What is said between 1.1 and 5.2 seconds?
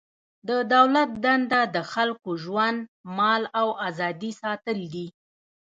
دنده د خلکو ژوند، مال او ازادي ساتل دي.